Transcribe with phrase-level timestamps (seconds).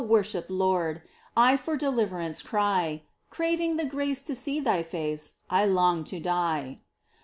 [0.03, 1.03] worshipped Lord,
[1.37, 3.03] I for deliverance cry!
[3.29, 6.79] Craving the grace to see Thy face, I long to die